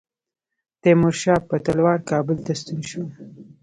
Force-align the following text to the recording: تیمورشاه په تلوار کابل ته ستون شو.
تیمورشاه 0.81 1.39
په 1.49 1.55
تلوار 1.65 1.99
کابل 2.11 2.37
ته 2.45 2.51
ستون 2.59 2.79
شو. 2.89 3.03